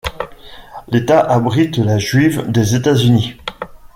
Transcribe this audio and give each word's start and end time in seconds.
L'État 0.87 1.19
abrite 1.19 1.77
la 1.77 1.99
juive 1.99 2.49
des 2.49 2.73
États-Unis. 2.73 3.35